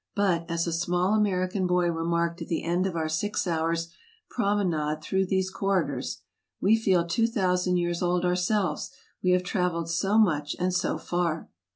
But, 0.15 0.49
as 0.49 0.65
a 0.65 0.73
small 0.73 1.13
American 1.13 1.67
boy 1.67 1.91
remarked 1.91 2.41
at 2.41 2.47
the 2.47 2.63
end 2.63 2.87
of 2.87 2.95
our 2.95 3.07
six 3.07 3.45
hours' 3.45 3.89
promenade 4.31 4.99
through 5.03 5.27
these 5.27 5.51
corridors," 5.51 6.23
We 6.59 6.75
feel 6.75 7.05
two 7.05 7.27
thousand 7.27 7.77
years 7.77 8.01
old 8.01 8.25
ourselves, 8.25 8.89
we 9.21 9.29
have 9.29 9.43
traveled 9.43 9.91
so 9.91 10.17
much 10.17 10.55
and 10.57 10.73
so 10.73 10.97
far." 10.97 11.51